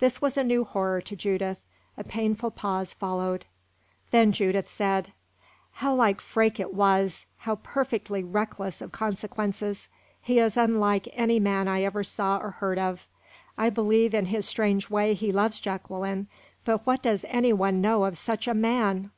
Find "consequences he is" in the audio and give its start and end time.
8.90-10.56